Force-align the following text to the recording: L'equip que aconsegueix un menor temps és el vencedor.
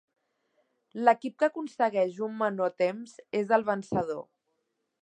L'equip 1.07 1.35
que 1.43 1.49
aconsegueix 1.49 2.17
un 2.29 2.35
menor 2.41 2.75
temps 2.85 3.15
és 3.43 3.55
el 3.61 3.69
vencedor. 3.71 4.27